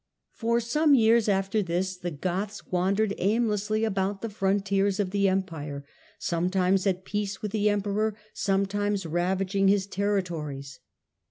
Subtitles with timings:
[0.31, 5.85] For some years after this the Goths wandered aimlessly about the frontiers of the Empire,
[6.17, 10.79] sometimes at peace with the Emperor, sometimes ravag ing his territories.